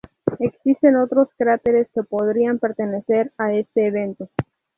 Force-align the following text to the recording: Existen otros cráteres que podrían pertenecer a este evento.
Existen 0.39 0.95
otros 0.95 1.29
cráteres 1.37 1.87
que 1.93 2.01
podrían 2.01 2.57
pertenecer 2.57 3.31
a 3.37 3.53
este 3.53 3.85
evento. 3.85 4.31